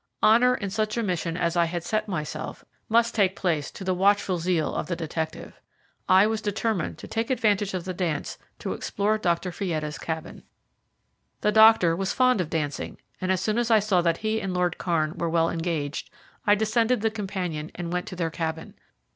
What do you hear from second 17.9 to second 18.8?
went to their cabin.